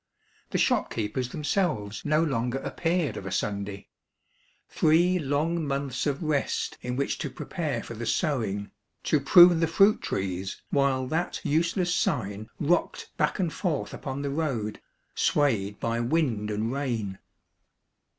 The 0.49 0.57
shopkeepers 0.57 1.29
themselves 1.29 2.03
no 2.03 2.23
longer 2.23 2.57
appeared 2.57 3.17
of 3.17 3.27
a 3.27 3.31
Sunday. 3.31 3.87
Three 4.67 5.19
long 5.19 5.63
months 5.67 6.07
of 6.07 6.23
rest 6.23 6.75
in 6.81 6.95
which 6.95 7.19
to 7.19 7.29
prepare 7.29 7.83
for 7.83 7.93
the 7.93 8.07
sowing, 8.07 8.71
to 9.03 9.19
prune 9.19 9.59
the 9.59 9.67
fruit 9.67 10.01
trees 10.01 10.59
while 10.71 11.05
that 11.05 11.39
useless 11.43 11.93
sign 11.93 12.49
rocked 12.59 13.15
back 13.17 13.37
and 13.37 13.53
forth 13.53 13.93
upon 13.93 14.23
the 14.23 14.31
road, 14.31 14.81
swayed 15.13 15.79
by 15.79 15.99
wind 15.99 16.49
and 16.49 16.71
rain. 16.73 17.19